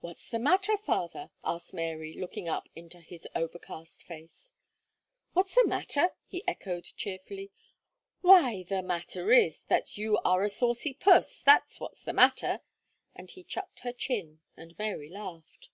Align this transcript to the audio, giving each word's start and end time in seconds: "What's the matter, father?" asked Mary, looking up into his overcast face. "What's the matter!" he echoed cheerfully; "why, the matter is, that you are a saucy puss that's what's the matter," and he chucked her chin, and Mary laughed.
"What's 0.00 0.28
the 0.28 0.40
matter, 0.40 0.76
father?" 0.76 1.30
asked 1.44 1.72
Mary, 1.72 2.14
looking 2.14 2.48
up 2.48 2.68
into 2.74 2.98
his 3.00 3.24
overcast 3.36 4.02
face. 4.02 4.52
"What's 5.32 5.54
the 5.54 5.64
matter!" 5.64 6.10
he 6.26 6.42
echoed 6.48 6.86
cheerfully; 6.96 7.52
"why, 8.22 8.64
the 8.68 8.82
matter 8.82 9.30
is, 9.32 9.60
that 9.68 9.96
you 9.96 10.18
are 10.24 10.42
a 10.42 10.48
saucy 10.48 10.92
puss 10.92 11.40
that's 11.40 11.78
what's 11.78 12.02
the 12.02 12.12
matter," 12.12 12.62
and 13.14 13.30
he 13.30 13.44
chucked 13.44 13.78
her 13.86 13.92
chin, 13.92 14.40
and 14.56 14.76
Mary 14.76 15.08
laughed. 15.08 15.70